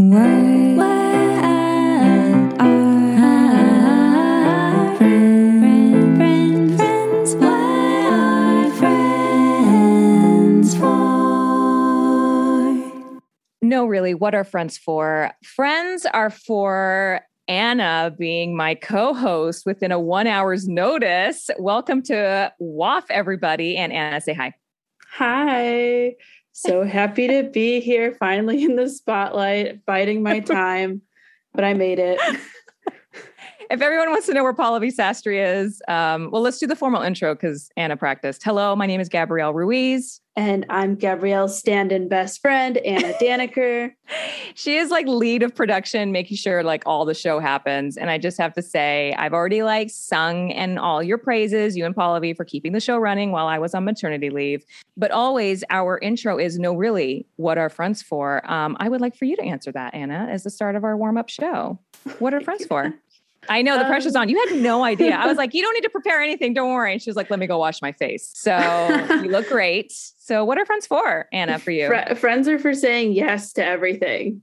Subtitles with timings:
[0.00, 1.10] Why, why?
[13.60, 15.32] No, really, what are friends for?
[15.44, 21.50] Friends are for Anna being my co host within a one hour's notice.
[21.58, 23.76] Welcome to WAF, everybody.
[23.76, 24.54] And Anna, say hi.
[25.12, 26.14] Hi.
[26.62, 31.00] So happy to be here finally in the spotlight, biding my time,
[31.54, 32.20] but I made it.
[33.70, 37.02] If everyone wants to know where Pallavi Sastry is, um, well, let's do the formal
[37.02, 38.42] intro because Anna practiced.
[38.42, 40.20] Hello, my name is Gabrielle Ruiz.
[40.40, 43.92] And I'm Gabrielle's stand in best friend, Anna Daniker.
[44.54, 47.98] She is like lead of production, making sure like all the show happens.
[47.98, 51.84] And I just have to say, I've already like sung and all your praises, you
[51.84, 54.64] and Pallavi, for keeping the show running while I was on maternity leave.
[54.96, 58.40] But always our intro is no, really, what are friends for?
[58.50, 60.96] Um, I would like for you to answer that, Anna, as the start of our
[60.96, 61.78] warm up show.
[62.18, 62.94] What are friends for?
[63.50, 64.28] I know the pressure's Um, on.
[64.30, 65.14] You had no idea.
[65.16, 66.54] I was like, you don't need to prepare anything.
[66.54, 66.92] Don't worry.
[66.92, 68.30] And she was like, let me go wash my face.
[68.34, 68.56] So
[69.22, 69.92] you look great.
[69.92, 71.88] So what are friends for, Anna, for you?
[71.88, 74.42] Fri- friends are for saying yes to everything.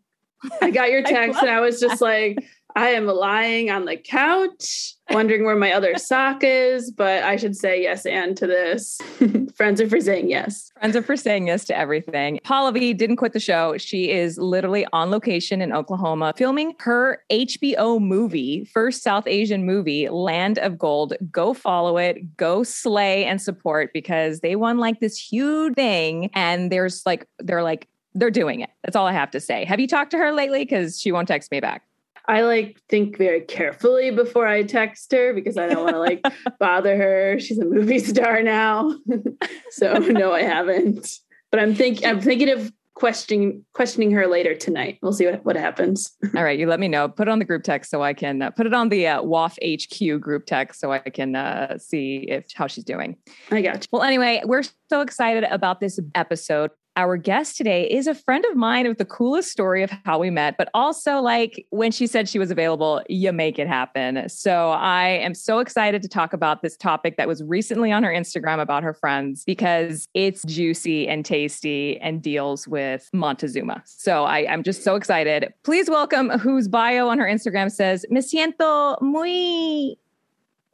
[0.62, 2.38] I got your text love and I was just like,
[2.76, 7.56] I am lying on the couch, wondering where my other sock is, but I should
[7.56, 9.00] say yes and to this.
[9.56, 10.72] friends are for saying yes.
[10.80, 12.40] Friends are for saying yes to everything.
[12.46, 13.78] Pallavi didn't quit the show.
[13.78, 20.08] She is literally on location in Oklahoma filming her HBO movie, first South Asian movie,
[20.10, 21.14] Land of Gold.
[21.32, 26.30] Go follow it, go slay and support because they won like this huge thing.
[26.36, 28.70] And there's like, they're like, they're doing it.
[28.84, 29.66] That's all I have to say.
[29.66, 30.60] Have you talked to her lately?
[30.60, 31.84] Because she won't text me back.
[32.28, 36.22] I like think very carefully before I text her because I don't want to like
[36.60, 37.40] bother her.
[37.40, 38.94] She's a movie star now.
[39.72, 41.10] so no, I haven't.
[41.52, 44.98] But I'm think I'm thinking of questioning questioning her later tonight.
[45.02, 46.18] We'll see what, what happens.
[46.36, 47.08] All right, you let me know.
[47.08, 49.22] Put it on the group text so I can uh, put it on the uh,
[49.22, 53.16] WAF HQ group text so I can uh, see if how she's doing.
[53.52, 53.88] I got you.
[53.92, 56.72] Well, anyway, we're so excited about this episode.
[56.98, 60.32] Our guest today is a friend of mine with the coolest story of how we
[60.32, 64.28] met, but also like when she said she was available, you make it happen.
[64.28, 68.10] So I am so excited to talk about this topic that was recently on her
[68.10, 73.84] Instagram about her friends because it's juicy and tasty and deals with Montezuma.
[73.86, 75.54] So I, I'm just so excited.
[75.62, 80.00] Please welcome whose bio on her Instagram says, Me siento muy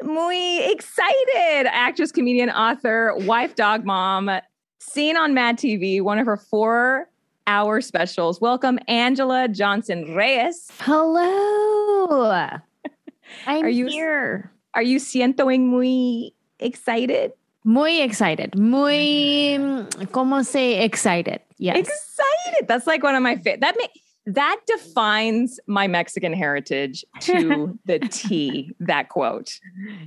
[0.02, 1.68] muy excited.
[1.68, 4.30] Actress, comedian, author, wife, dog mom,
[4.92, 7.10] seen on Mad TV, one of her four
[7.48, 8.40] hour specials.
[8.40, 10.70] Welcome, Angelah Johnson Reyes.
[10.80, 12.32] Hello.
[13.48, 14.52] I'm Are you- here.
[14.76, 17.32] Are you sientoing muy excited?
[17.64, 18.58] Muy excited.
[18.58, 19.88] Muy, mm.
[20.12, 21.40] ¿cómo say excited?
[21.60, 21.78] Yes.
[21.78, 22.68] Excited.
[22.68, 23.62] That's like one of my favorite.
[23.62, 23.88] That ma-
[24.26, 28.74] that defines my Mexican heritage to the T.
[28.80, 29.60] That quote.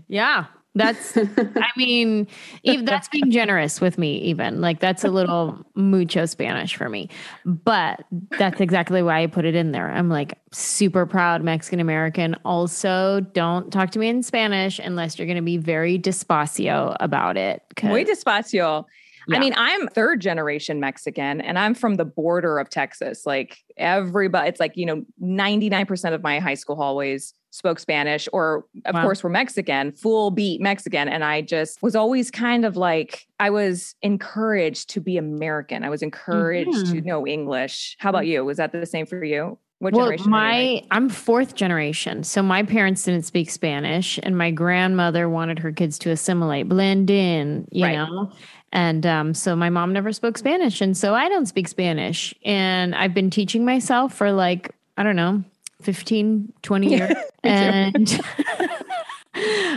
[0.09, 0.47] yeah.
[0.76, 2.28] That's, I mean,
[2.62, 4.60] even that's being generous with me, even.
[4.60, 7.09] Like, that's a little mucho Spanish for me.
[7.47, 8.04] But
[8.38, 9.91] that's exactly why I put it in there.
[9.91, 12.36] I'm like super proud Mexican American.
[12.44, 17.38] Also, don't talk to me in Spanish unless you're going to be very despacio about
[17.38, 17.62] it.
[17.82, 18.84] Muy despacio.
[19.32, 23.26] I mean, I'm third generation Mexican and I'm from the border of Texas.
[23.26, 28.65] Like everybody, it's like, you know, 99% of my high school hallways spoke Spanish or,
[28.84, 29.03] of Wow.
[29.03, 31.09] course, were Mexican, full beat Mexican.
[31.09, 35.83] And I just was always kind of like, I was encouraged to be American.
[35.83, 37.05] I was encouraged to Mhm.
[37.05, 37.97] know English.
[37.99, 38.45] How about you?
[38.45, 39.59] Was that the same for you?
[39.78, 40.33] What well, generation?
[40.33, 40.71] are you, like?
[40.83, 45.71] my I'm fourth generation, so my parents didn't speak Spanish, and my grandmother wanted her
[45.71, 47.95] kids to assimilate, blend in, you Right.
[47.95, 48.33] know.
[48.72, 52.34] And um, so my mom never spoke Spanish, and so I don't speak Spanish.
[52.45, 55.45] And I've been teaching myself for like I don't know,
[55.86, 58.20] 15, 20 years, and.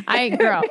[0.07, 0.61] I girl,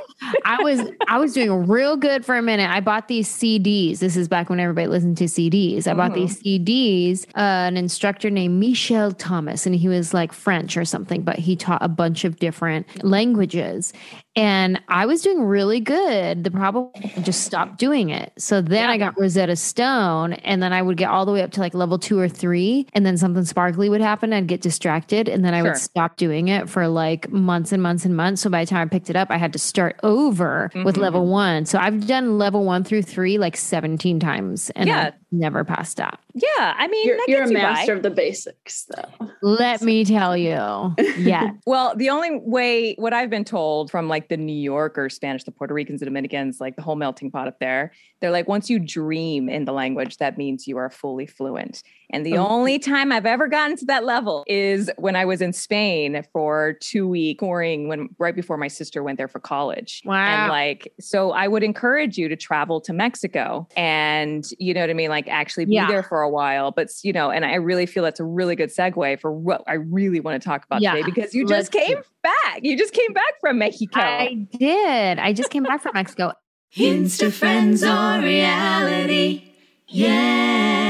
[0.46, 2.70] I was I was doing real good for a minute.
[2.70, 3.98] I bought these CDs.
[3.98, 5.86] This is back when everybody listened to CDs.
[5.86, 7.26] I bought these CDs.
[7.36, 11.54] Uh, an instructor named Michel Thomas, and he was like French or something, but he
[11.54, 13.92] taught a bunch of different languages.
[14.38, 16.44] And I was doing really good.
[16.44, 18.32] The problem I just stopped doing it.
[18.38, 18.90] So then Yeah.
[18.90, 21.74] I got Rosetta Stone, and then I would get all the way up to like
[21.74, 24.32] level two or three, and then something sparkly would happen.
[24.32, 25.70] I'd get distracted, and then I Sure.
[25.70, 28.42] would stop doing it for like months and months and months.
[28.42, 31.00] So by the time I picked it up, I had to start over with Mhm.
[31.02, 31.66] level one.
[31.66, 34.70] So I've done level one through three like 17 times.
[34.76, 36.18] And yeah, never passed that.
[36.34, 37.62] Yeah, I mean, You're, you're a gets you by.
[37.62, 39.28] master of the basics, though.
[39.42, 40.94] Let me tell you.
[41.18, 41.50] Yeah.
[41.66, 45.50] Well, the only way, what I've been told from like the New Yorker Spanish, the
[45.50, 48.78] Puerto Ricans, the Dominicans, like the whole melting pot up there, they're like, once you
[48.78, 51.82] dream in the language, that means you are fully fluent.
[52.10, 52.46] And the Oh.
[52.46, 56.74] only time I've ever gotten to that level is when I was in Spain for
[56.80, 60.02] two week touring when right before my sister went there for college.
[60.04, 60.14] Wow.
[60.16, 64.90] And like, so I would encourage you to travel to Mexico and you know what
[64.90, 65.10] I mean?
[65.10, 65.86] Like actually be Yeah.
[65.88, 66.70] there for a while.
[66.70, 69.74] But you know, and I really feel that's a really good segue for what I
[69.74, 70.94] really want to talk about Yeah.
[70.94, 72.60] today because you Let's just came back.
[72.62, 74.00] You just came back from Mexico.
[74.00, 75.18] I did.
[75.18, 76.32] I just came back from Mexico.
[76.76, 79.44] Insta friends or reality.
[79.88, 80.87] Yeah.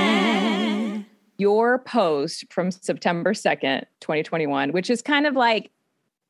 [1.38, 5.70] Your post from September 2nd, 2021, which is kind of like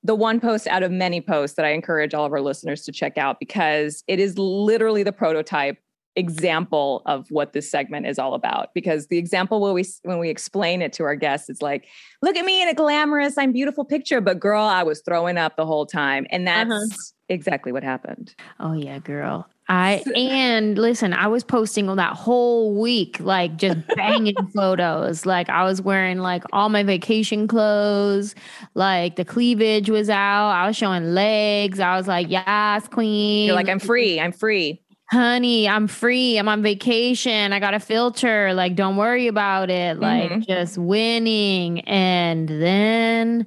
[0.05, 2.93] the one post out of many posts that I encourage all of our listeners to
[2.93, 5.79] check out because it is literally the prototype
[6.17, 10.29] example of what this segment is all about because the example when we when we
[10.29, 11.87] explain it to our guests it's like
[12.23, 15.55] look at me in a glamorous i'm beautiful picture but girl i was throwing up
[15.57, 16.87] the whole time and that's Uh-huh.
[17.29, 19.49] Exactly what happened Oh yeah, girl.
[19.71, 25.27] I and listen, I was posting that whole week, like just banging photos.
[25.27, 28.35] Like I was wearing like all my vacation clothes,
[28.75, 30.49] like the cleavage was out.
[30.53, 31.81] I was showing legs.
[31.81, 33.45] I was like, yes, queen.
[33.47, 36.37] you're like i'm free i'm free honey, I'm free.
[36.39, 37.55] I'm on vacation.
[37.55, 38.53] I got a filter.
[38.53, 39.99] Like, don't worry about it.
[39.99, 40.47] Like, Mhm.
[40.47, 41.81] just winning.
[41.89, 43.47] And then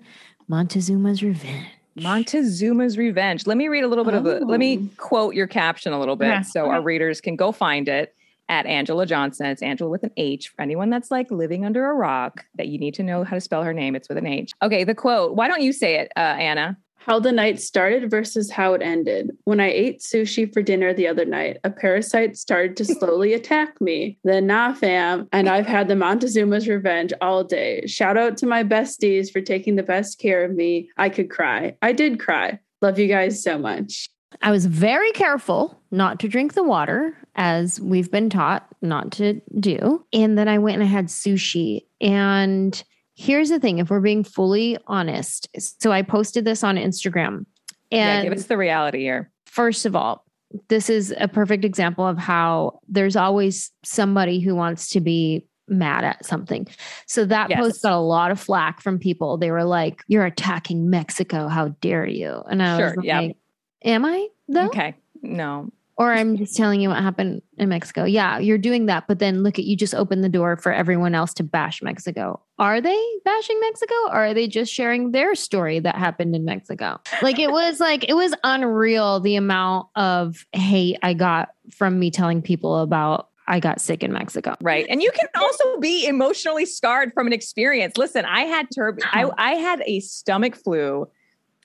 [0.50, 1.68] Montezuma's revenge.
[1.98, 3.46] Montezuma's Revenge.
[3.48, 4.90] Let me read a little bit of the, let me Oh.
[4.98, 6.44] quote your caption a little bit Okay.
[6.44, 8.14] so our readers can go find it
[8.50, 9.46] at Angelah Johnson.
[9.48, 12.78] It's Angelah with an H for anyone that's like living under a rock that you
[12.78, 13.96] need to know how to spell her name.
[13.96, 14.52] It's with an H.
[14.62, 15.36] Okay, the quote.
[15.36, 16.78] Why don't you say it, uh, Anna?
[17.06, 19.32] How the night started versus how it ended.
[19.46, 23.82] When I ate sushi for dinner the other night, a parasite started to slowly attack
[23.82, 24.20] me.
[24.24, 27.86] Then, nah, fam, and I've had the Montezuma's revenge all day.
[27.88, 30.90] Shout out to my besties for taking the best care of me.
[30.98, 31.76] I could cry.
[31.82, 32.60] I did cry.
[32.84, 34.08] Love you guys so much.
[34.42, 39.42] I was very careful not to drink the water, as we've been taught not to
[39.60, 40.06] do.
[40.14, 41.86] And then I went and I had sushi.
[42.00, 42.82] And
[43.16, 47.46] here's the thing if we're being fully honest, so I posted this on Instagram.
[47.90, 49.32] yeah, And give us the reality here.
[49.46, 50.26] first of all,
[50.68, 56.04] this is a perfect example of how there's always somebody who wants to be mad
[56.04, 56.68] at something.
[57.08, 57.60] So that Yes.
[57.60, 59.38] post got a lot of flack from people.
[59.38, 61.48] They were like, You're attacking Mexico.
[61.48, 62.44] How dare you?
[62.50, 63.20] And I Sure, was yeah.
[63.22, 63.38] like,
[63.86, 64.66] Am I though?
[64.68, 64.96] Okay.
[65.22, 65.70] No.
[66.02, 68.06] Or I'm just telling you what happened in Mexico.
[68.06, 69.08] Yeah, you're doing that.
[69.08, 72.42] But then look at you just opened the door for everyone else to bash Mexico.
[72.58, 73.94] Are they bashing Mexico?
[74.08, 77.00] Or are they just sharing their story that happened in Mexico?
[77.22, 82.10] Like it was like it was unreal the amount of hate I got from me
[82.10, 84.56] telling people about I got sick in Mexico.
[84.60, 84.88] Right.
[84.90, 87.96] And you can also be emotionally scarred from an experience.
[87.96, 91.08] Listen, I had turb I, I had a stomach flu.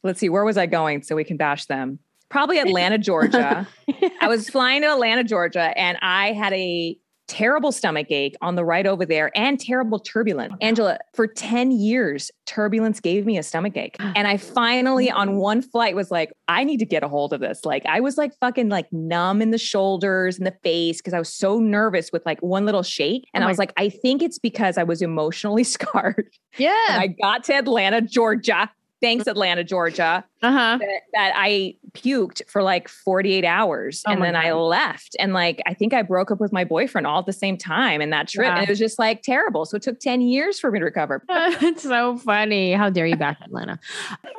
[0.03, 2.00] Let's see, where was I going so we can bash them?
[2.28, 3.67] Probably Atlanta, Georgia.
[4.20, 6.96] I was flying to Atlanta, Georgia, and I had a
[7.28, 10.55] terrible stomach ache on the ride over there and terrible turbulence.
[10.62, 13.96] Angelah, for 10 years, turbulence gave me a stomach ache.
[14.14, 17.40] And I finally on one flight was like, I need to get a hold of
[17.40, 17.64] this.
[17.64, 21.19] Like I was like fucking like numb in the shoulders and the face because I
[21.19, 23.26] was so nervous with like one little shake.
[23.34, 26.31] And Oh I was like, I think it's because I was emotionally scarred.
[26.58, 26.76] Yeah.
[26.90, 28.70] And I got to Atlanta, Georgia.
[29.02, 30.78] Thanks, Atlanta, Georgia Uh-huh.
[30.81, 35.17] that, that I puked for like 48 hours Oh and my then I left.
[35.19, 38.01] And like, I think I broke up with my boyfriend all at the same time
[38.01, 38.47] in that trip.
[38.47, 38.55] Yeah.
[38.57, 39.65] And it was just like terrible.
[39.65, 41.23] So it took 10 years for me to recover.
[41.29, 42.73] it's so funny.
[42.73, 43.79] How dare you back Atlanta?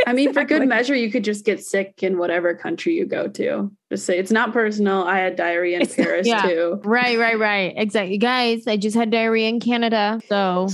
[0.06, 3.28] I mean, for good measure, you could just get sick in whatever country you go
[3.30, 3.72] to.
[3.90, 5.04] Just say it's not personal.
[5.04, 6.42] I had diarrhea in It's- Paris yeah.
[6.42, 6.82] too.
[6.84, 7.74] Right, right, right.
[7.76, 8.18] Exactly.
[8.18, 10.20] Guys, I just had diarrhea in Canada.
[10.28, 10.68] So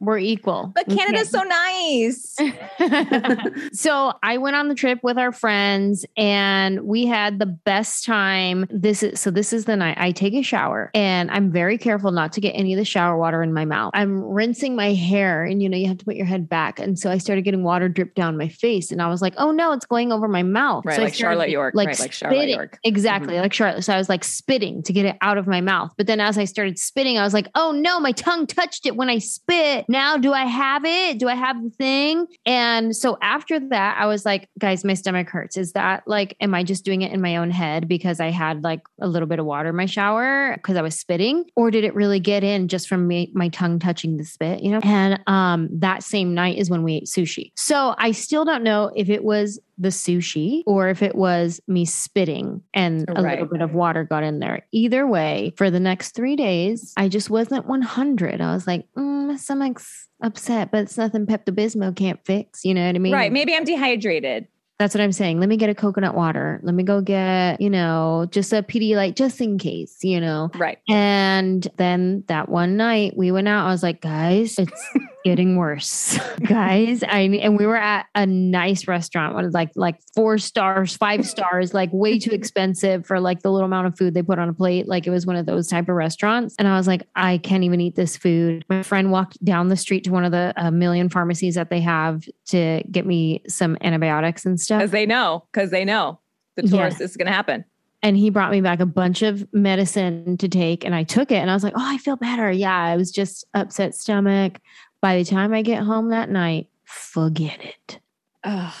[0.00, 0.72] we're equal.
[0.74, 2.36] But Canada's so nice.
[3.78, 8.66] so I went on the trip with our friends and we had the best time.
[8.70, 12.12] This is so this is the night I take a shower and I'm very careful
[12.12, 13.90] not to get any of the shower water in my mouth.
[13.94, 16.98] I'm rinsing my hair and you know you have to put your head back and
[16.98, 19.72] so I started getting water drip down my face and I was like, "Oh no,
[19.72, 22.48] it's going over my mouth." Right, So like Charlotte York, right, like Charlotte.
[22.48, 22.78] York.
[22.84, 23.42] Exactly, mm-hmm.
[23.42, 23.84] like Charlotte.
[23.84, 25.92] So I was like spitting to get it out of my mouth.
[25.98, 28.96] But then as I started spitting, I was like, "Oh no, my tongue touched it
[28.96, 29.84] when I spit.
[29.90, 31.18] Now do I have it?
[31.18, 35.28] Do I have the thing?" And so after that, I was like, "Guys, my stomach
[35.28, 35.56] hurts.
[35.56, 38.62] Is that like am I just doing it in my own head because I had
[38.62, 41.82] like a little bit of water in my shower because I was spitting or did
[41.82, 45.20] it really get in just from me my tongue touching the spit, you know?" And
[45.26, 47.50] um that same night is when we ate sushi.
[47.56, 51.84] So I still don't know if it was the sushi or if it was me
[51.86, 53.38] spitting and a Right.
[53.40, 54.66] little bit of water got in there.
[54.72, 58.40] Either way, for the next three days, I just wasn't 100.
[58.40, 62.64] I was like, mm, my stomach's upset, but it's nothing Pepto Bismol can't fix.
[62.64, 63.12] You know what I mean?
[63.12, 63.32] right.
[63.32, 64.46] Maybe I'm dehydrated.
[64.80, 65.40] That's what I'm saying.
[65.40, 66.58] Let me get a coconut water.
[66.62, 70.48] Let me go get, you know, just a Pedialyte just in case, you know.
[70.56, 70.78] Right.
[70.88, 73.66] And then that one night we went out.
[73.66, 74.82] I was like, guys, it's
[75.24, 77.02] getting worse, guys.
[77.02, 81.26] I and we were at a nice restaurant, what is like like four stars, five
[81.26, 84.48] stars, like way too expensive for like the little amount of food they put on
[84.48, 84.88] a plate.
[84.88, 86.54] Like it was one of those type of restaurants.
[86.58, 88.64] And I was like, I can't even eat this food.
[88.70, 91.82] My friend walked down the street to one of the a million pharmacies that they
[91.82, 94.69] have to get me some antibiotics and stuff.
[94.78, 96.18] Because they know, because they know
[96.56, 96.70] the Yeah.
[96.78, 97.64] tourist is going to happen.
[98.02, 101.36] and he brought me back a bunch of medicine to take and I took it
[101.36, 104.58] and I was like, "Oh, I feel better." Yeah, I was just upset stomach.
[105.02, 108.00] By the time I get home that night, forget it.
[108.44, 108.74] Oh,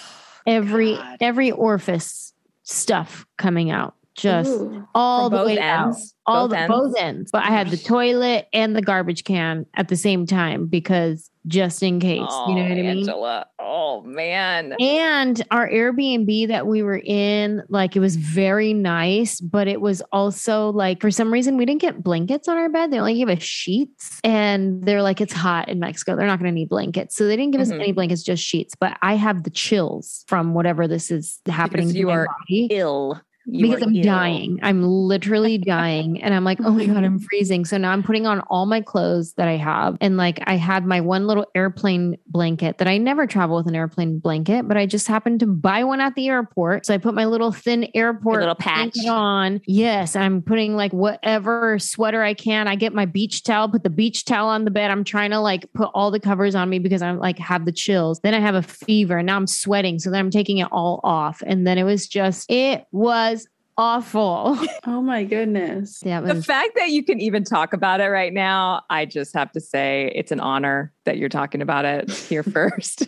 [0.46, 1.18] Every God.
[1.20, 2.32] every orifice
[2.62, 3.94] stuff coming out.
[4.16, 4.86] Just Ooh.
[4.94, 5.94] all the way out.
[6.26, 6.70] All Both the ends?
[6.74, 7.30] both ends.
[7.32, 11.82] But I had the toilet and the garbage can at the same time because just
[11.82, 12.18] in case.
[12.18, 13.06] you know what I mean?
[13.06, 13.44] Angelah.
[13.58, 14.74] Oh man.
[14.78, 20.02] And our Airbnb that we were in, like it was very nice, but it was
[20.12, 22.90] also like for some reason we didn't get blankets on our bed.
[22.90, 24.20] They only gave us sheets.
[24.22, 26.14] And they're like, it's hot in Mexico.
[26.16, 27.16] They're not going to need blankets.
[27.16, 27.80] So they didn't give us Mhm.
[27.80, 28.74] any blankets, just sheets.
[28.78, 32.26] But I have the chills from whatever this is happening Because to you my are
[32.26, 33.20] body Ill.
[33.52, 34.02] You because I'm ill.
[34.02, 34.58] dying.
[34.62, 36.22] I'm literally dying.
[36.22, 37.64] And I'm like, oh my God, I'm freezing.
[37.64, 39.96] So now I'm putting on all my clothes that I have.
[40.00, 43.74] And like I had my one little airplane blanket that I never travel with an
[43.74, 46.86] airplane blanket, but I just happened to buy one at the airport.
[46.86, 48.92] So I put my little thin airport little patch.
[48.94, 49.60] blanket on.
[49.66, 50.16] Yes.
[50.16, 52.68] I'm putting like whatever sweater I can.
[52.68, 54.90] I get my beach towel, put the beach towel on the bed.
[54.90, 57.72] I'm trying to like put all the covers on me because I'm like have the
[57.72, 58.20] chills.
[58.20, 59.98] Then I have a fever and now I'm sweating.
[59.98, 61.42] So then I'm taking it all off.
[61.46, 63.39] And then it was just, it was
[63.80, 64.58] awful.
[64.86, 66.00] Oh my goodness.
[66.00, 69.52] That The fact that you can even talk about it right now, I just have
[69.52, 73.06] to say it's an honor that you're talking about it here first.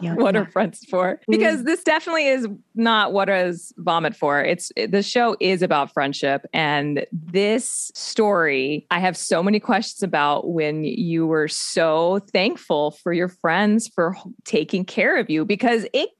[0.00, 0.42] yeah, what yeah.
[0.42, 1.20] are friends for?
[1.28, 4.40] Because this definitely is not what is vomit for.
[4.40, 6.46] It's the show is about friendship.
[6.52, 13.12] And this story, I have so many questions about when you were so thankful for
[13.12, 16.10] your friends for taking care of you because it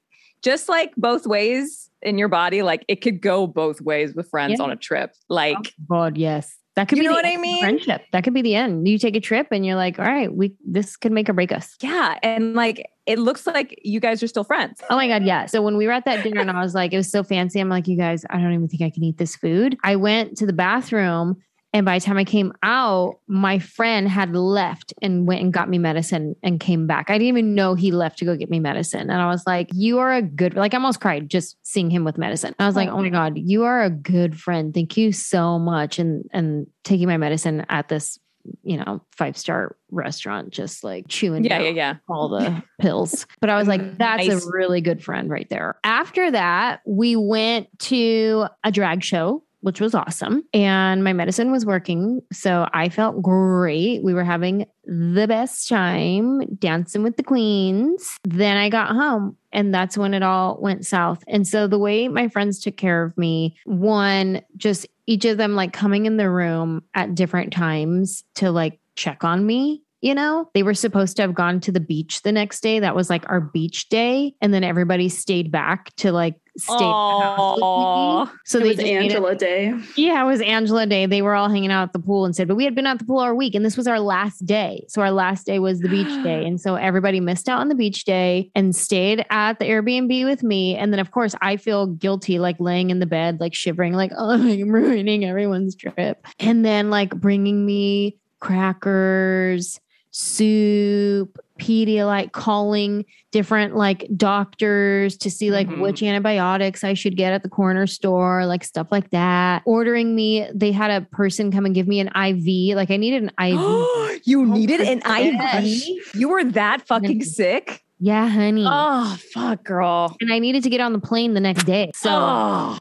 [0.42, 4.57] just like both ways in your body, like it could go both ways with friends
[4.59, 4.64] Yeah.
[4.64, 5.12] on a trip.
[5.28, 6.57] Like, oh, God, yes.
[6.76, 7.61] That could You be know the what I mean?
[7.62, 8.02] Friendship.
[8.12, 8.87] That could be the end.
[8.87, 11.50] You take a trip and you're like, all right, we this could make or break
[11.50, 11.76] us.
[11.83, 12.16] yeah.
[12.23, 14.80] And like, it looks like you guys are still friends.
[14.88, 15.47] Oh my God, yeah.
[15.47, 17.59] So when we were at that dinner and I was like, it was so fancy.
[17.59, 19.76] I'm like, you guys, I don't even think I can eat this food.
[19.83, 21.37] I went to the bathroom
[21.73, 25.69] and by the time I came out, my friend had left and went and got
[25.69, 27.11] me medicine and came back.
[27.11, 29.03] I didn't even know he left to go get me medicine.
[29.11, 32.05] And I was like, you are a good, like I almost cried just seeing him
[32.05, 32.55] with medicine.
[32.59, 34.75] I was like, oh my God, you are a good friend.
[34.75, 36.00] Thank you so much.
[36.00, 38.19] And, and taking my medicine at this,
[38.62, 41.61] you know, five star restaurant, just like chewing Yeah.
[41.61, 41.71] Yeah.
[41.71, 41.95] Yeah.
[42.09, 43.27] all the pills.
[43.41, 44.45] But I was like, that's Nice.
[44.45, 45.79] a really good friend right there.
[45.85, 49.45] After that, we went to a drag show.
[49.61, 50.43] Which was awesome.
[50.55, 52.23] And my medicine was working.
[52.33, 54.02] So I felt great.
[54.02, 58.17] We were having the best time dancing with the queens.
[58.25, 61.23] Then I got home and that's when it all went south.
[61.29, 65.55] And so the way my friends took care of me, one, just each of them
[65.55, 69.83] like coming in the room at different times to like check on me.
[70.02, 72.80] You know, they were supposed to have gone to the beach the next day.
[72.80, 74.35] That was like our beach day.
[74.40, 76.73] And then everybody stayed back to like stay.
[76.73, 77.64] at the house with me.
[77.66, 78.33] Aw.
[78.47, 79.75] So it they was just it- Angelah Day.
[79.97, 81.04] yeah, it was Angelah Day.
[81.04, 82.99] They were all hanging out at the pool and said, but we had been at
[82.99, 84.87] the pool all week and this was our last day.
[84.88, 86.47] So our last day was the beach day.
[86.47, 90.42] And so everybody missed out on the beach day and stayed at the Airbnb with
[90.42, 90.76] me.
[90.76, 94.12] And then, of course, I feel guilty, like laying in the bed, like shivering, like,
[94.16, 96.26] oh, I'm ruining everyone's trip.
[96.38, 99.78] And then, like, bringing me crackers,
[100.11, 105.81] soup, Pedialyte, calling different like doctors to see like Mhm.
[105.81, 109.62] which antibiotics I should get at the corner store, like stuff like that.
[109.67, 112.75] Ordering me, they had a person come and give me an IV.
[112.76, 113.61] Like I needed an IV.
[114.25, 115.85] you Oh needed an IV?
[116.14, 117.83] You were that fucking sick?
[118.02, 118.64] yeah, honey.
[118.67, 120.17] Oh, fuck, girl.
[120.23, 121.90] And I needed to get on the plane the next day.
[121.95, 122.79] So Oh.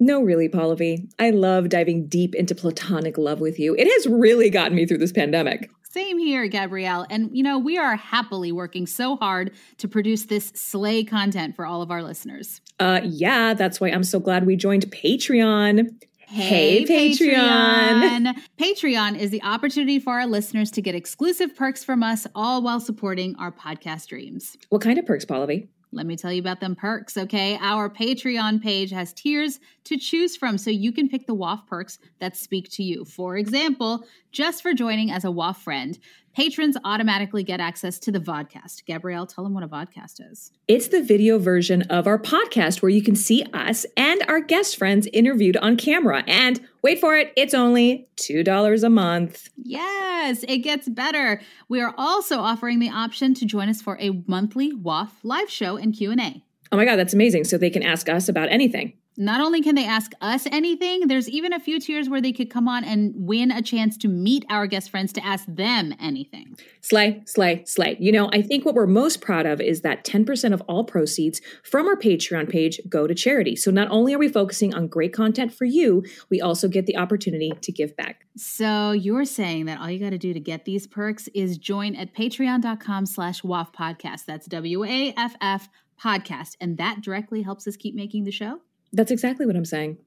[0.00, 1.10] No, really, Pallavi.
[1.18, 3.74] I love diving deep into platonic love with you.
[3.76, 5.70] It has really gotten me through this pandemic.
[5.90, 7.06] Same here, Gabrielle.
[7.10, 11.66] And, you know, we are happily working so hard to produce this slay content for
[11.66, 12.60] all of our listeners.
[12.78, 15.88] Uh, yeah, that's why I'm so glad we joined Patreon.
[16.28, 17.32] Hey, Patreon.
[17.34, 18.34] Patreon.
[18.60, 22.80] Patreon is the opportunity for our listeners to get exclusive perks from us, all while
[22.80, 24.58] supporting our podcast dreams.
[24.68, 25.68] What kind of perks, Pallavi?
[25.90, 27.58] Let me tell you about them perks, okay?
[27.60, 31.98] Our Patreon page has tiers to choose from so you can pick the WAF perks
[32.18, 33.04] that speak to you.
[33.06, 35.98] For example, just for joining as a WAF friend,
[36.38, 38.84] patrons automatically get access to the vodcast.
[38.84, 40.52] Gabrielle, tell them what a vodcast is.
[40.68, 44.76] It's the video version of our podcast where you can see us and our guest
[44.76, 46.22] friends interviewed on camera.
[46.28, 49.48] And wait for it, it's only $2 a month.
[49.56, 51.40] Yes, it gets better.
[51.68, 55.76] We are also offering the option to join us for a monthly WAF live show
[55.76, 56.44] and Q&A.
[56.70, 57.44] Oh my God, that's amazing.
[57.44, 58.92] So they can ask us about anything.
[59.20, 62.50] Not only can they ask us anything, there's even a few tiers where they could
[62.50, 66.56] come on and win a chance to meet our guest friends to ask them anything.
[66.82, 67.96] Slay, slay, slay.
[67.98, 71.40] You know, I think what we're most proud of is that 10% of all proceeds
[71.64, 73.56] from our Patreon page go to charity.
[73.56, 76.96] So not only are we focusing on great content for you, we also get the
[76.96, 78.24] opportunity to give back.
[78.36, 81.96] So you're saying that all you got to do to get these perks is join
[81.96, 84.26] at patreon.com slash WAF podcast.
[84.26, 85.68] That's W-A-F-F
[86.00, 86.56] podcast.
[86.60, 88.60] And that directly helps us keep making the show?
[88.92, 89.98] That's exactly what I'm saying.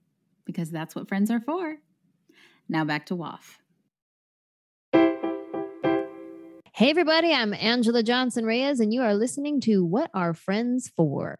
[0.46, 1.78] Because that's what friends are for.
[2.68, 3.58] Now back to WAF.
[6.74, 11.38] Hey, everybody, I'm Angelah Johnson Reyes, and you are listening to What Are Friends For?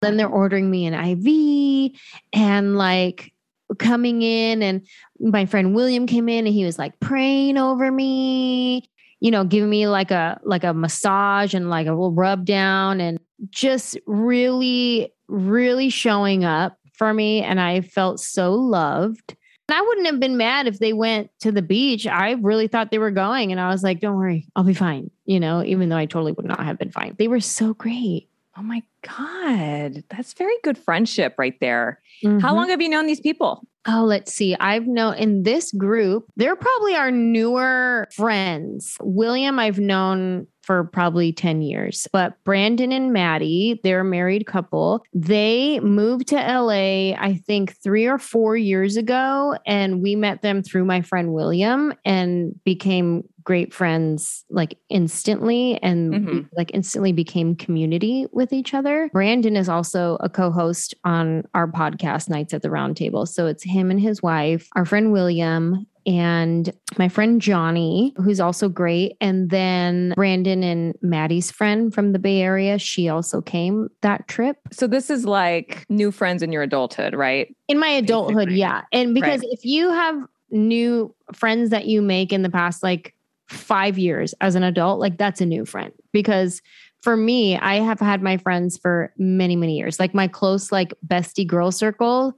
[0.00, 1.98] Then they're ordering me an IV
[2.32, 3.32] and like
[3.78, 4.86] coming in, and
[5.18, 9.70] my friend William came in and he was like praying over me, you know, giving
[9.70, 13.18] me like a like a massage and like a little rub down and
[13.50, 17.42] just really, really showing up for me.
[17.42, 19.36] And I felt so loved.
[19.68, 22.06] And I wouldn't have been mad if they went to the beach.
[22.06, 23.52] I really thought they were going.
[23.52, 25.10] And I was like, don't worry, I'll be fine.
[25.26, 27.14] You know, even though I totally would not have been fine.
[27.18, 28.28] They were so great.
[28.58, 30.02] Oh my God.
[30.10, 32.00] That's very good friendship right there.
[32.22, 32.56] How Mhm.
[32.56, 33.62] long have you known these people?
[33.86, 34.54] Oh, let's see.
[34.60, 38.96] I've known in this group, they're probably our newer friends.
[39.00, 45.04] William, I've known for probably 10 years, but Brandon and Maddie, they're a married couple.
[45.12, 50.62] They moved to LA, I think three or four years ago, and we met them
[50.62, 56.48] through my friend William and became great friends like instantly and we, Mhm.
[56.56, 59.10] like instantly became community with each other.
[59.12, 63.26] Brandon is also a co-host on our podcast Nights at the Round Table.
[63.26, 68.68] So it's him and his wife, our friend William, and my friend Johnny, who's also
[68.68, 69.16] great.
[69.20, 74.58] And then Brandon and Maddie's friend from the Bay Area, she also came that trip.
[74.70, 77.52] So this is like new friends in your adulthood, right?
[77.66, 78.60] In my adulthood, Basically.
[78.60, 78.82] yeah.
[78.92, 79.50] And because Right.
[79.50, 80.16] if you have
[80.52, 83.14] new friends that you make in the past like
[83.50, 85.92] five years as an adult, like that's a new friend.
[86.12, 86.62] Because
[87.02, 89.98] for me, I have had my friends for many, many years.
[89.98, 92.34] Like my close, like bestie girl circle.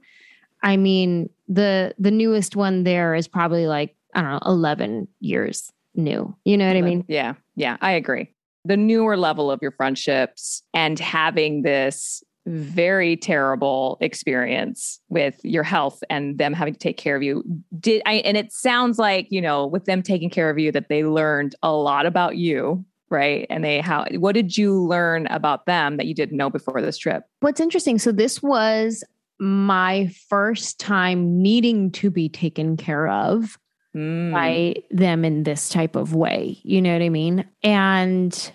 [0.61, 5.71] I mean, the the newest one there is probably like, I don't know, 11 years
[5.95, 6.35] new.
[6.45, 7.05] You know what I mean?
[7.07, 7.33] Yeah.
[7.55, 7.77] Yeah.
[7.81, 8.29] I agree.
[8.65, 16.03] The newer level of your friendships and having this very terrible experience with your health
[16.09, 17.43] and them having to take care of you
[17.79, 20.89] did I and it sounds like you know with them taking care of you that
[20.89, 25.65] they learned a lot about you right and they how what did you learn about
[25.65, 29.03] them that you didn't know before this trip What's interesting, so this was
[29.37, 33.57] my first time needing to be taken care of.
[33.95, 34.31] Mm.
[34.31, 36.57] by them in this type of way.
[36.63, 37.45] You know what I mean?
[37.61, 38.51] And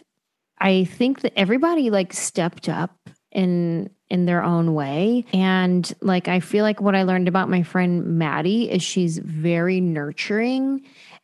[0.59, 2.99] I think that everybody like stepped up
[3.39, 5.25] in in their own way.
[5.33, 9.81] And like I feel like what I learned about my friend Maddie is she's very
[9.81, 10.83] nurturing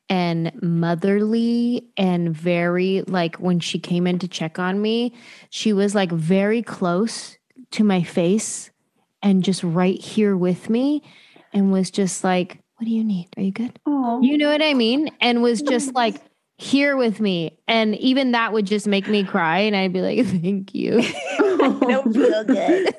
[0.09, 5.12] and motherly and very like when she came in to check on me,
[5.50, 7.37] she was like very close
[7.72, 8.70] to my face
[9.20, 11.03] and just right here with me
[11.53, 13.29] and was just like, What do you need?
[13.37, 13.77] Are you good?
[14.22, 15.11] You know what I mean?
[15.20, 16.20] And was just like
[16.59, 17.59] here with me.
[17.66, 19.61] And even that would just make me cry.
[19.61, 21.03] And I'd be like, thank you.
[21.81, 22.94] don't feel good.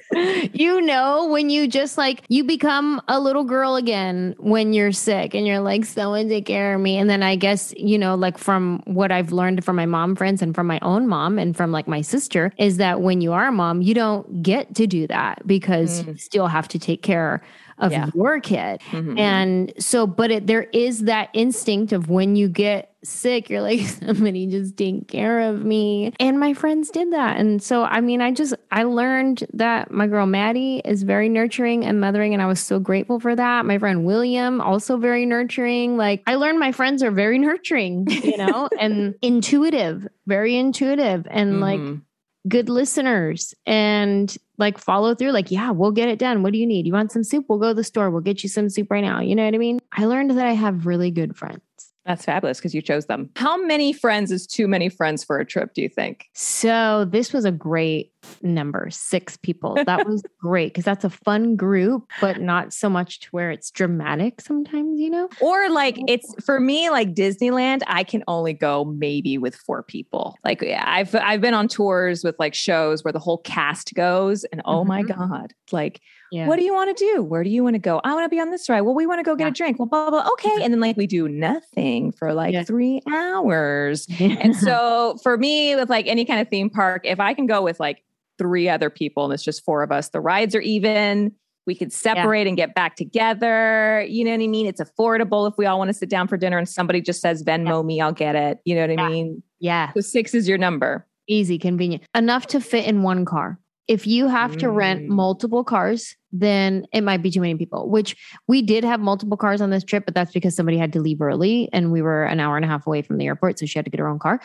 [0.53, 5.33] you know, when you just like, you become a little girl again when you're sick
[5.33, 6.97] and you're like, someone take care of me.
[6.97, 10.41] And then I guess, you know, like from what I've learned from my mom friends
[10.41, 13.47] and from my own mom and from like my sister is that when you are
[13.47, 17.41] a mom, you don't get to do that because you still have to take care
[17.77, 18.09] of Yeah.
[18.15, 18.79] your kid.
[18.91, 19.19] Mhm.
[19.19, 23.79] And so, but it, there is that instinct of when you get sick, you're like,
[24.05, 26.13] somebody just take care of me.
[26.19, 27.37] And my friends did that.
[27.37, 31.85] And so, I mean, I just, I learned that my girl Maddie is very nurturing
[31.85, 32.33] and mothering.
[32.33, 33.65] And I was so grateful for that.
[33.65, 35.97] My friend William, also very nurturing.
[35.97, 41.27] Like, I learned my friends are very nurturing, you know, and intuitive, very intuitive.
[41.29, 42.01] And like, Mhm.
[42.47, 46.65] good listeners and like follow through like yeah we'll get it done what do you
[46.67, 48.87] need you want some soup we'll go to the store we'll get you some soup
[48.91, 51.59] right now you know what i mean i learned that i have really good friends
[52.05, 53.29] That's fabulous because you chose them.
[53.35, 56.25] How many friends is too many friends for a trip, do you think?
[56.33, 58.11] So this was a great
[58.43, 59.79] number, six people.
[59.85, 63.71] That was great because that's a fun group, but not so much to where it's
[63.71, 65.29] dramatic sometimes, you know?
[65.41, 70.37] Or like it's for me, like Disneyland, I can only go maybe with four people.
[70.43, 74.61] Like I've I've been on tours with like shows where the whole cast goes, and
[74.65, 75.15] oh my Mhm.
[75.17, 76.01] God, like
[76.35, 76.47] Yeah.
[76.47, 77.23] what do you want to do?
[77.23, 78.01] Where do you want to go?
[78.03, 78.81] I want to be on this ride.
[78.81, 79.49] Well, we want to go get Yeah.
[79.49, 79.79] a drink.
[79.79, 80.31] Well, blah, blah, blah.
[80.33, 80.63] Okay.
[80.63, 82.63] And then like we do nothing for like Yeah.
[82.63, 84.07] three hours.
[84.19, 87.61] And so for me, with like any kind of theme park, if I can go
[87.61, 88.03] with like
[88.37, 91.31] three other people and it's just four of us, the rides are even.
[91.67, 94.05] We could separate and get back together.
[94.07, 94.67] You know what I mean?
[94.67, 97.43] It's affordable if we all want to sit down for dinner and somebody just says
[97.43, 98.59] Venmo me, I'll get it.
[98.65, 99.41] You know what I mean?
[99.59, 99.91] yeah.
[99.93, 101.07] So six is your number.
[101.27, 102.03] Easy, convenient.
[102.13, 103.59] Enough to fit in one car.
[103.87, 105.07] If you have to rent Mm.
[105.09, 108.15] multiple cars, then it might be too many people, which
[108.47, 111.21] we did have multiple cars on this trip, but that's because somebody had to leave
[111.21, 113.57] early and we were an hour and a half away from the airport.
[113.59, 114.41] So she had to get her own car.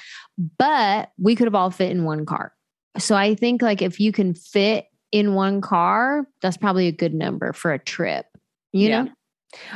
[0.59, 2.53] But we could have all fit in one car.
[2.99, 7.15] So I think like if you can fit in one car, that's probably a good
[7.15, 8.27] number for a trip.
[8.73, 9.03] You Yeah.
[9.03, 9.11] know?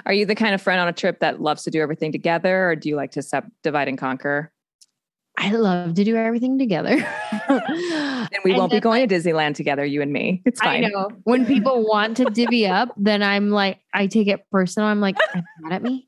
[0.07, 2.71] Are you the kind of friend on a trip that loves to do everything together
[2.71, 4.53] or do you like to sub- divide and conquer?
[5.37, 7.05] I love to do everything together.
[8.35, 10.43] And we won't be going to Disneyland together, you and me.
[10.45, 10.91] It's I fine.
[10.91, 11.11] know.
[11.23, 14.89] When people want to divvy up, then I'm like, I take it personal.
[14.89, 16.07] I'm like, are mad at me?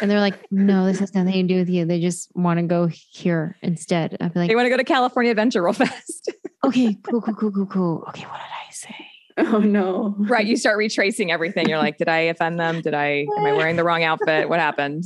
[0.00, 1.84] And they're like, no, this has nothing to do with you.
[1.84, 4.16] They just want to go here instead.
[4.20, 6.32] I'd be like, They want to go to California Adventure real fast.
[6.64, 8.04] okay, cool, cool, cool, cool, cool.
[8.08, 9.09] Okay, what did I say?
[9.52, 10.14] Oh no.
[10.18, 10.46] right.
[10.46, 11.68] You start retracing everything.
[11.68, 12.80] You're like, did I offend them?
[12.82, 14.48] Did I, am I wearing the wrong outfit?
[14.48, 15.04] What happened?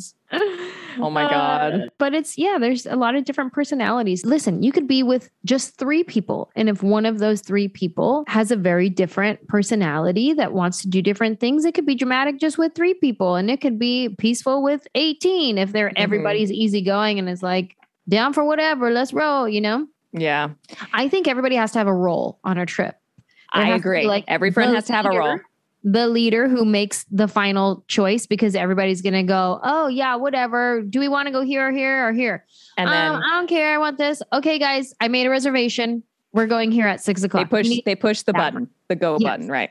[0.99, 1.75] Oh my God.
[1.75, 4.25] Uh, but it's, yeah, there's a lot of different personalities.
[4.25, 6.51] Listen, you could be with just three people.
[6.57, 10.89] And if one of those three people has a very different personality that wants to
[10.89, 13.35] do different things, it could be dramatic just with three people.
[13.37, 15.95] And it could be peaceful with 18 if they're Mhm.
[15.97, 17.77] everybody's easygoing and is like,
[18.09, 19.87] down for whatever, let's roll, you know?
[20.13, 20.51] Yeah,
[20.93, 22.95] I think everybody has to have a role on a trip.
[23.55, 24.07] There I has to be, agree.
[24.07, 25.39] like, Every friend has to have a role.
[25.87, 30.81] The leader who makes the final choice because everybody's going to go, oh, yeah, whatever.
[30.81, 32.47] Do we want to go here or here or here?
[32.79, 33.75] And then um, I don't care.
[33.75, 34.23] I want this.
[34.33, 36.03] Okay, guys, I made a reservation.
[36.33, 37.51] We're going here at six o'clock.
[37.51, 39.31] they push, they push the button, the go Yes.
[39.31, 39.49] button.
[39.49, 39.71] Right.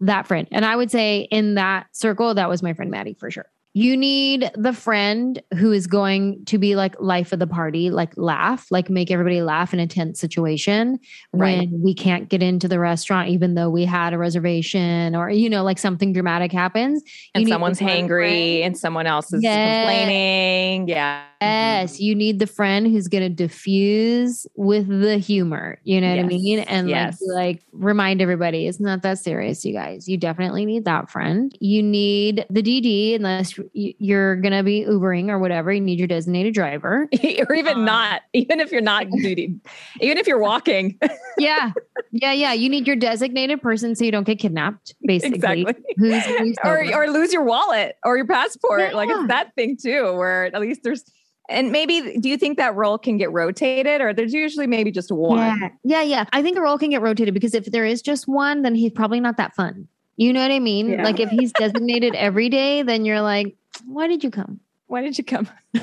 [0.00, 0.46] that friend.
[0.52, 3.46] And I would say in that circle, that was my friend Maddie for sure.
[3.76, 8.12] You need the friend who is going to be like life of the party, like
[8.16, 11.00] laugh, like make everybody laugh in a tense situation
[11.32, 11.58] Right.
[11.68, 15.50] when we can't get into the restaurant, even though we had a reservation or, you
[15.50, 17.02] know, like something dramatic happens.
[17.34, 18.28] And someone's one hangry
[18.60, 19.86] friend- and someone else is Yes.
[19.88, 20.86] complaining.
[20.86, 21.22] Yeah.
[21.44, 25.78] Yes, you need the friend who's going to diffuse with the humor.
[25.84, 26.60] You know what I mean?
[26.60, 27.20] And yes.
[27.22, 30.08] like, like remind everybody it's not that serious, you guys.
[30.08, 31.54] You definitely need that friend.
[31.60, 35.72] You need the DD, unless you're going to be Ubering or whatever.
[35.72, 37.08] You need your designated driver.
[37.48, 39.54] or even Um, not, even if you're not duty,
[40.00, 40.98] even if you're walking.
[41.38, 41.72] yeah,
[42.12, 42.52] yeah, yeah.
[42.52, 44.94] You need your designated person so you don't get kidnapped.
[45.04, 45.74] Basically, exactly.
[45.96, 48.94] who's, who's or or lose your wallet or your passport.
[48.94, 51.04] Like it's that thing too, where at least there's
[51.48, 55.10] and maybe do you think that role can get rotated or there's usually maybe just
[55.12, 55.38] one?
[55.38, 56.24] Yeah, yeah, yeah.
[56.32, 58.92] I think a role can get rotated because if there is just one, then he's
[58.92, 59.86] probably not that fun.
[60.16, 60.90] You know what I mean?
[60.90, 61.02] Yeah.
[61.04, 64.60] Like if he's designated every day, then you're like, why did you come?
[64.86, 65.48] Why did you come?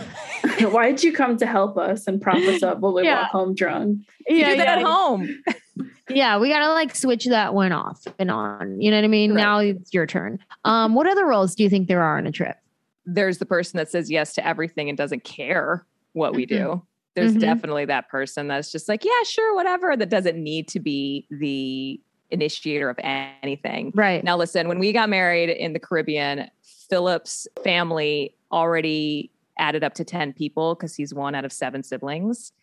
[0.62, 3.24] Why did you come to help us and prop us up while we Yeah.
[3.24, 4.00] walk home drunk?
[4.28, 5.44] You do that at home.
[6.10, 8.82] Yeah, we gotta like switch that one off and on.
[8.82, 9.32] You know what I mean?
[9.34, 9.42] Right.
[9.42, 10.40] Now it's your turn.
[10.66, 12.58] Um, what other roles do you think there are on a trip?
[13.06, 16.50] There's the person that says yes to everything and doesn't care what we Mhm.
[16.50, 16.82] do.
[17.16, 17.40] There's Mhm.
[17.42, 22.00] definitely that person that's just like, yeah, sure, whatever, that doesn't need to be the
[22.30, 23.92] initiator of anything.
[23.96, 24.24] Right.
[24.24, 30.06] Now, listen, when we got married in the Caribbean, Philip's family already added up to
[30.06, 32.54] 10 people because he's one out of seven siblings.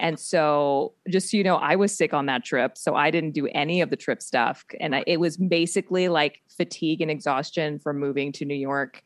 [0.00, 2.78] And so, just so you know, I was sick on that trip.
[2.78, 4.64] So, I didn't do any of the trip stuff.
[4.80, 9.02] And I, it was basically like fatigue and exhaustion from moving to New York,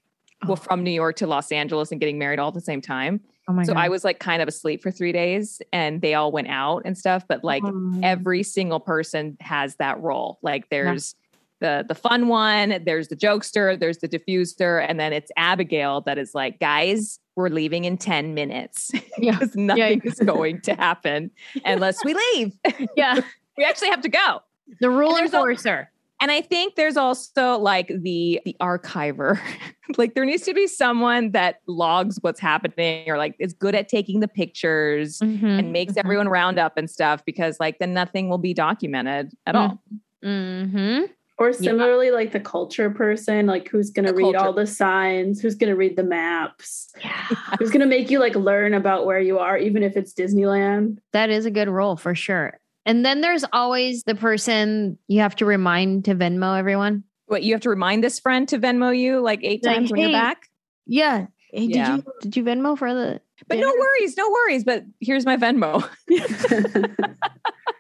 [0.47, 0.57] well, Oh.
[0.57, 3.21] from New York to Los Angeles and getting married all at the same time.
[3.49, 3.81] Oh my so, god.
[3.81, 6.97] I was like kind of asleep for three days and they all went out and
[6.97, 7.25] stuff.
[7.29, 7.63] But like,
[8.03, 10.39] every single person has that role.
[10.43, 11.15] Like there's
[11.61, 16.19] the the fun one, there's the jokester, there's the diffuser, and then it's Abigail that
[16.19, 18.91] is like, guys, we're leaving in 10 minutes.
[19.19, 19.39] Yeah.
[19.39, 21.31] Because nothing is going to happen
[21.65, 22.59] unless we leave.
[22.97, 23.21] yeah.
[23.57, 24.41] we actually have to go.
[24.81, 25.91] The rule enforcer.
[26.23, 29.41] And I think there's also like the the archiver.
[29.99, 33.89] like there needs to be someone that logs what's happening or like is good at
[33.89, 37.93] taking the pictures Mhm, and makes mhm, everyone round up and stuff because like then
[37.93, 39.59] nothing will be documented at Mm.
[39.59, 39.83] all.
[40.25, 41.11] mhm.
[41.39, 44.39] Or similarly, like the culture person, like who's going to The read culture.
[44.39, 47.57] all the signs, who's going to read the maps, Yeah.
[47.59, 50.99] who's going to make you like learn about where you are, even if it's Disneyland.
[51.13, 52.61] That is a good role for sure.
[52.85, 57.05] And then there's always the person you have to remind to Venmo everyone.
[57.27, 60.01] What you have to remind this friend to Venmo you like eight Like, times when
[60.01, 60.49] you're back?
[60.87, 61.27] Yeah.
[61.53, 61.97] Hey, did Yeah.
[61.97, 64.65] you did you Venmo for the But no worries, no worries.
[64.65, 65.89] But here's my Venmo.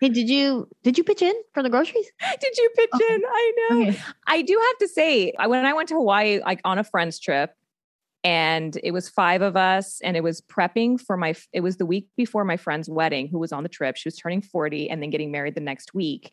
[0.00, 2.10] Hey, did you did you pitch in for the groceries?
[2.40, 3.14] Did you pitch Okay.
[3.14, 3.22] in?
[3.24, 3.94] I know.
[4.26, 7.20] I do have to say, I- when I went to Hawaii, like on a friend's
[7.20, 7.54] trip,
[8.24, 11.86] and it was five of us, and it was prepping for my, it was the
[11.86, 13.96] week before my friend's wedding, who was on the trip.
[13.96, 16.32] She was turning 40 and then getting married the next week.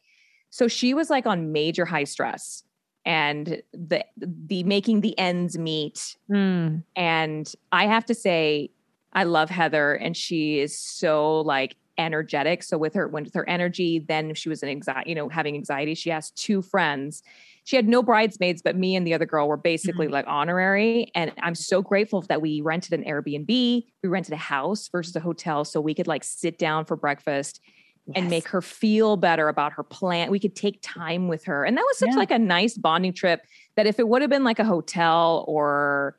[0.52, 2.64] So she was like on major high stress
[3.06, 6.16] and the, the making the ends meet.
[6.28, 6.78] Hmm.
[6.96, 8.72] And I have to say,
[9.14, 12.64] I love Heather, and she is so like energetic.
[12.64, 15.56] So with her, when with her energy, then she was an anxiety, you know, having
[15.56, 15.96] anxiety.
[15.96, 17.24] She has two friends.
[17.70, 20.14] She had no bridesmaids, but me and the other girl were basically mm-hmm.
[20.16, 21.12] like honorary.
[21.14, 23.48] And I'm so grateful that we rented an Airbnb.
[23.48, 27.62] We rented a house versus a hotel, so we could like sit down for breakfast
[28.16, 30.32] and make her feel better about her plan.
[30.32, 31.64] We could take time with her.
[31.64, 32.16] And that was such Yeah.
[32.16, 36.18] like a nice bonding trip that if it would have been like a hotel or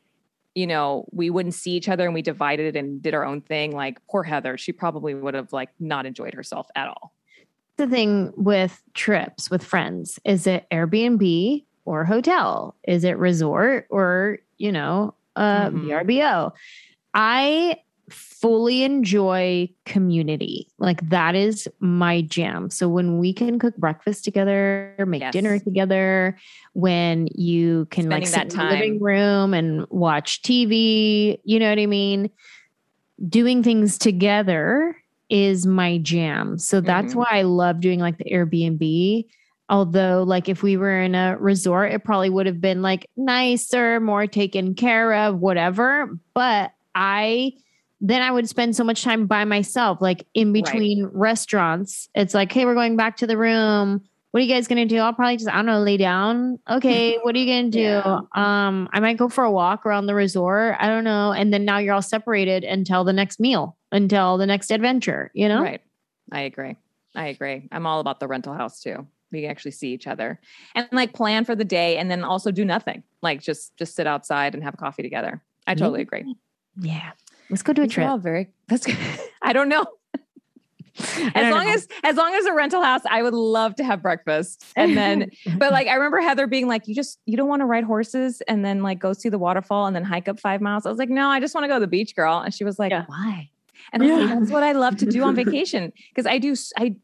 [0.54, 3.72] you know, we wouldn't see each other and we divided and did our own thing,
[3.72, 7.12] like poor Heather, she probably would have like not enjoyed herself at all.
[7.80, 10.18] The thing with trips with friends.
[10.24, 12.76] Is it airbnb or hotel?
[12.86, 15.84] Is it resort or you know uh Mhm.
[15.88, 16.52] vrbo
[17.14, 17.76] i
[18.10, 20.66] fully enjoy community.
[20.78, 22.68] Like that is my jam.
[22.68, 25.32] So when we can cook breakfast together make Yes.
[25.32, 26.36] dinner together
[26.72, 31.68] when you can like sit that in the living room and watch tv you know
[31.70, 32.30] what i mean?
[33.28, 34.96] Doing things together
[35.30, 36.58] is my jam.
[36.58, 37.16] So that's Mhm.
[37.18, 39.24] why I love doing like the Airbnb.
[39.68, 44.00] Although, like, if we were in a resort, it probably would have been like nicer,
[44.00, 46.18] more taken care of, whatever.
[46.34, 47.52] But I
[48.02, 50.64] then I would spend so much time by myself, like in Right.
[50.64, 52.08] between restaurants.
[52.14, 54.00] It's like, hey, we're going back to the room.
[54.30, 54.96] What are you guys gonna do?
[54.96, 56.58] I'll probably just, I don't know, lay down.
[56.70, 57.78] Okay, what are you gonna do?
[57.80, 58.20] Yeah.
[58.34, 60.76] Um, I might go for a walk around the resort.
[60.80, 61.32] I don't know.
[61.32, 65.48] And then now you're all separated until the next meal, until the next adventure, you
[65.48, 65.62] know?
[65.62, 65.80] Right.
[66.32, 66.76] I agree.
[67.14, 67.68] I agree.
[67.72, 69.06] I'm all about the rental house too.
[69.32, 70.40] We actually see each other
[70.74, 73.02] and like plan for the day and then also do nothing.
[73.22, 75.42] Like just just sit outside and have coffee together.
[75.66, 76.34] I totally agree.
[76.80, 77.12] Yeah.
[77.48, 78.08] Let's go to a trip.
[78.08, 78.86] all very that's
[79.42, 79.84] I don't know.
[80.98, 81.72] I as long know.
[81.72, 84.64] as as long as a rental house, I would love to have breakfast.
[84.76, 87.66] And then but like I remember Heather being like, you just you don't want to
[87.66, 90.86] ride horses and then like go see the waterfall and then hike up five miles.
[90.86, 92.38] I was like, no, I just want to go to the beach, girl.
[92.38, 93.04] And she was like, Yeah.
[93.06, 93.49] why?
[93.92, 94.38] And I was like, Yeah.
[94.40, 95.92] that's what I love to do on vacation.
[96.14, 96.96] Because I do I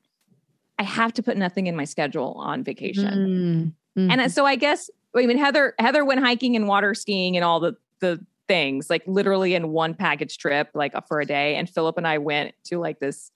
[0.78, 3.74] I have to put nothing in my schedule on vacation.
[3.96, 7.44] Mm, And so I guess I mean Heather Heather went hiking and water skiing and
[7.44, 11.56] all the the things like literally in one package trip like for a day.
[11.56, 13.30] And Philip and I went to like this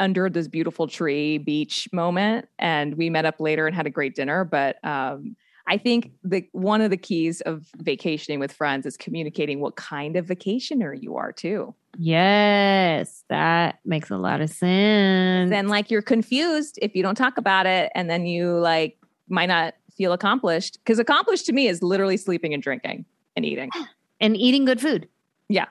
[0.00, 2.48] under this beautiful tree beach moment.
[2.58, 4.44] And we met up later and had a great dinner.
[4.44, 5.36] But um
[5.72, 10.16] I think the one of the keys of vacationing with friends is communicating what kind
[10.16, 11.74] of vacationer you are too.
[11.98, 15.48] yes, that makes a lot of sense.
[15.50, 18.98] Then like you're confused if you don't talk about it and then you like
[19.30, 23.70] might not feel accomplished because accomplished to me is literally sleeping and drinking and eating.
[24.20, 25.08] and eating good food.
[25.48, 25.66] Yeah.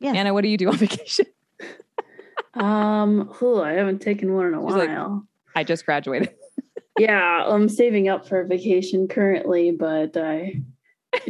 [0.00, 0.12] Yeah.
[0.14, 1.26] Anna, what do you do on vacation?
[2.54, 5.24] um, ooh, I haven't taken one in a She's like- while.
[5.54, 6.34] I just graduated.
[6.98, 10.60] Yeah, I'm saving up for a vacation currently, but I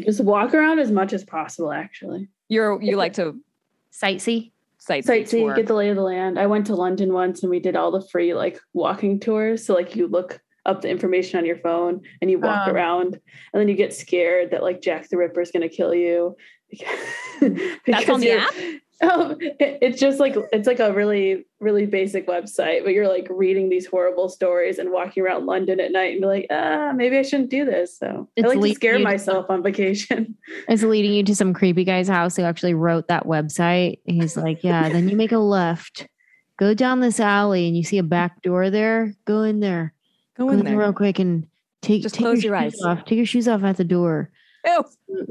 [0.01, 1.73] just walk around as much as possible.
[1.73, 3.37] Actually, You're you like to
[3.93, 4.51] Sightsee.
[4.81, 5.55] sightsee, sightsee, tour.
[5.55, 6.39] get the lay of the land.
[6.39, 9.65] I went to London once, and we did all the free like walking tours.
[9.67, 12.73] So like you look up the information on your phone and you walk Oh.
[12.73, 13.15] around,
[13.53, 16.37] and then you get scared that like Jack the Ripper is going to kill you.
[17.41, 18.53] That's because on the app?
[19.07, 23.27] Oh, it- it's just like it's like a really really basic website, but you're like
[23.31, 27.17] reading these horrible stories and walking around London at night and be like, ah, maybe
[27.19, 27.99] I shouldn't do this.
[27.99, 30.37] So It's I like to scare you to- myself on vacation.
[30.69, 33.99] It's leading you to some creepy guy's house who actually wrote that website.
[34.07, 36.07] He's like, Yeah, then you make a left,
[36.59, 39.15] go down this alley, and you see a back door there.
[39.27, 39.93] Go in there.
[40.37, 41.47] Go Go in in there real quick and
[41.83, 42.83] take, Just take close your shoes eyes.
[42.85, 43.05] Off.
[43.05, 44.31] Take your shoes off at the door.
[44.67, 44.85] Ew.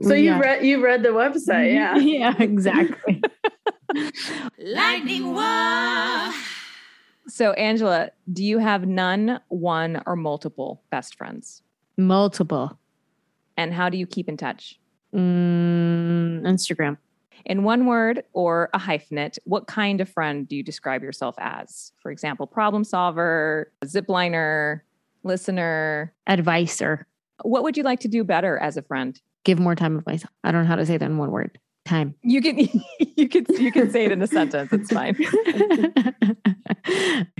[0.03, 0.39] So you Yeah.
[0.39, 1.97] read you read the website, yeah.
[1.97, 3.21] yeah, exactly.
[4.57, 6.33] Lightning Wah!
[7.27, 11.61] So Angelah, do you have none, one, or multiple best friends?
[11.97, 12.77] Multiple.
[13.55, 14.79] And how do you keep in touch?
[15.13, 16.97] Mm, Instagram.
[17.45, 21.91] In one word or a hyphenate, what kind of friend do you describe yourself as?
[22.01, 24.81] For example, problem solver, zipliner,
[25.23, 27.07] listener, advisor.
[27.43, 29.19] what would you like to do better as a friend?
[29.43, 30.31] Give more time of myself.
[30.43, 31.59] I don't know how to say that in one word.
[31.85, 32.15] Time.
[32.23, 32.57] You can
[33.17, 34.71] you can you can say it in a sentence.
[34.71, 35.17] It's fine.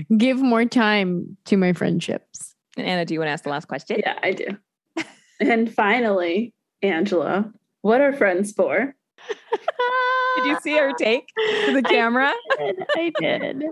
[0.18, 2.54] Give more time to my friendships.
[2.76, 4.00] And Anna, do you want to ask the last question?
[4.00, 4.46] Yeah, I do.
[5.40, 6.52] and finally,
[6.82, 8.94] Angelah, what are friends for?
[10.36, 11.26] Did you see her take
[11.66, 12.32] to the camera?
[12.58, 12.86] I did.
[12.96, 13.64] I did.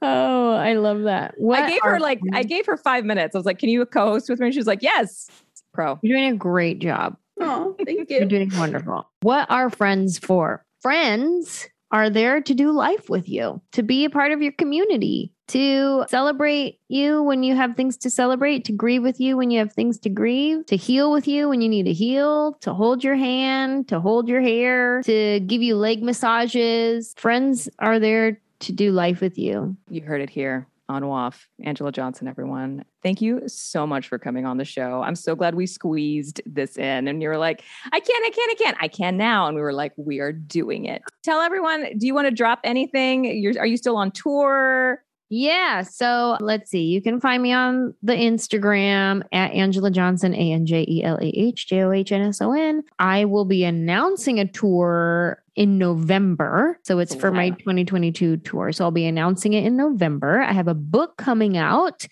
[0.00, 1.34] Oh, I love that.
[1.36, 3.34] What I gave her are like I gave her five minutes.
[3.36, 5.28] I was like, "Can you co-host with me?" She was like, "Yes."
[5.74, 5.98] Pro.
[6.02, 7.16] You're doing a great job.
[7.48, 8.18] Oh, thank you.
[8.18, 9.08] You're doing wonderful.
[9.22, 10.64] What are friends for?
[10.80, 15.32] Friends are there to do life with you, to be a part of your community,
[15.48, 19.58] to celebrate you when you have things to celebrate, to grieve with you when you
[19.58, 23.02] have things to grieve, to heal with you when you need to heal, to hold
[23.02, 27.14] your hand, to hold your hair, to give you leg massages.
[27.16, 29.74] Friends are there to do life with you.
[29.88, 31.46] You heard it here on WAFF.
[31.64, 32.84] Anjelah Johnson, everyone.
[33.02, 35.02] Thank you so much for coming on the show.
[35.02, 37.08] I'm so glad we squeezed this in.
[37.08, 38.76] And you were like, I can't, I can't, I can't.
[38.80, 39.46] I can now.
[39.46, 41.02] And we were like, we are doing it.
[41.22, 43.24] Tell everyone, do you want to drop anything?
[43.24, 45.02] You're, are you still on tour?
[45.30, 45.82] Yeah.
[45.82, 46.84] So let's see.
[46.84, 51.18] You can find me on the Instagram at Anjelah Johnson, A N J E L
[51.20, 52.82] A H J O H N S O N.
[52.98, 56.78] I will be announcing a tour in November.
[56.84, 58.70] So it's for my 2022 tour.
[58.70, 60.40] So I'll be announcing it in November.
[60.40, 62.06] I have a book coming out,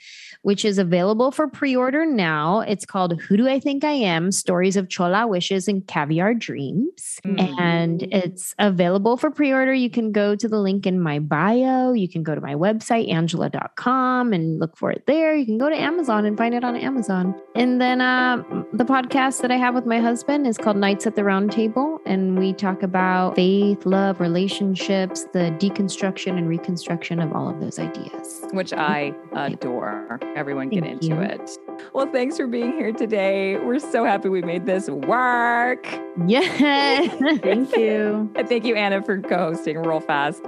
[0.46, 2.60] which is available for pre order now.
[2.60, 4.30] It's called Who Do I Think I Am?
[4.30, 7.18] Stories of Chola Wishes and Caviar Dreams.
[7.58, 9.74] And it's available for pre order.
[9.74, 11.94] You can go to the link in my bio.
[11.94, 15.34] You can go to my website, anjelah.com, and look for it there.
[15.34, 17.34] You can go to Amazon and find it on Amazon.
[17.56, 18.36] And then uh,
[18.72, 21.98] the podcast that I have with my husband is called Nights at the Round Table.
[22.06, 27.80] And we talk about faith, love, relationships, the deconstruction and reconstruction of all of those
[27.80, 28.46] ideas.
[28.52, 30.20] which I adore.
[30.36, 31.20] Everyone get Thank into you.
[31.22, 31.58] it.
[31.94, 33.56] Well, thanks for being here today.
[33.56, 35.86] We're so happy we made this work.
[36.26, 36.40] Yeah.
[37.38, 38.30] Thank you.
[38.36, 40.44] And thank you, Anna, for co hosting real fast.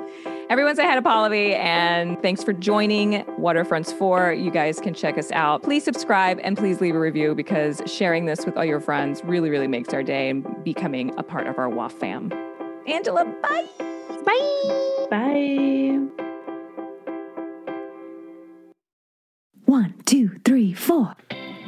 [0.50, 4.32] Everyone say hi to Pallavi, and thanks for joining Waterfronts 4.
[4.32, 5.62] You guys can check us out.
[5.62, 9.50] Please subscribe and please leave a review because sharing this with all your friends really,
[9.50, 12.30] really makes our day and becoming a part of our WAFF fam.
[12.86, 13.68] Anjelah, bye.
[14.24, 15.06] Bye.
[15.10, 16.27] Bye.
[19.68, 21.14] One, two, three, four.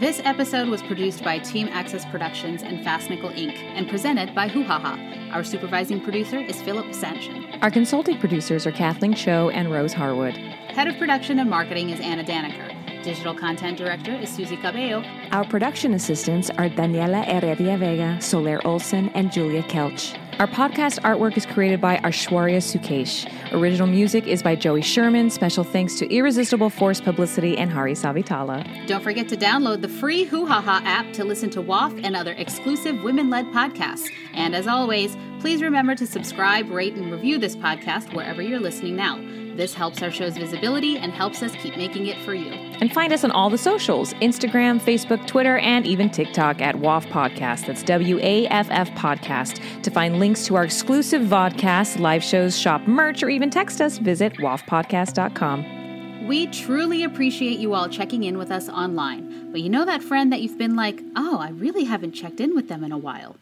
[0.01, 3.55] This episode was produced by Team Access Productions and Fast Nickel Inc.
[3.59, 5.31] and presented by Hoo Ha Ha.
[5.35, 7.59] Our supervising producer is Philip Sanchin.
[7.61, 10.33] Our consulting producers are Kathleen Cho and Rose Harwood.
[10.33, 12.75] Head of production and marketing is Anna Danaker.
[13.05, 15.05] Digital content director is Susie Cabello.
[15.33, 20.17] Our production assistants are Daniela Heredia Vega, Soler Olson, and Julia Kelch.
[20.41, 23.31] Our podcast artwork is created by Aishwarya Sukesh.
[23.53, 25.29] Original music is by Joey Sherman.
[25.29, 28.65] Special thanks to Irresistible Force Publicity and Hari Savitala.
[28.87, 32.17] Don't forget to download the free Hoo Ha Ha app to listen to WAFF and
[32.17, 34.11] other exclusive women led podcasts.
[34.33, 38.97] And as always, please remember to subscribe, rate, and review this podcast wherever you're listening
[38.97, 39.19] now.
[39.61, 42.51] This helps our show's visibility and helps us keep making it for you.
[42.51, 47.05] And find us on all the socials Instagram, Facebook, Twitter, and even TikTok at WAFF
[47.09, 47.67] Podcast.
[47.67, 49.83] That's W A F F Podcast.
[49.83, 53.99] To find links to our exclusive vodcasts, live shows, shop merch, or even text us,
[53.99, 56.27] visit waffpodcast.com.
[56.27, 59.53] We truly appreciate you all checking in with us online.
[59.53, 62.55] But you know that friend that you've been like, oh, I really haven't checked in
[62.55, 63.37] with them in a while?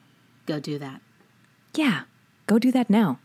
[0.46, 1.00] Go do that.
[1.76, 2.00] Yeah,
[2.48, 3.20] go do that now.